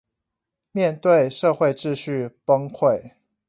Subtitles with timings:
[0.71, 3.11] 面對社會秩序崩潰